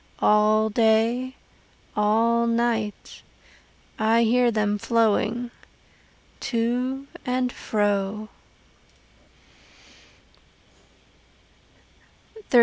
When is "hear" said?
4.23-4.49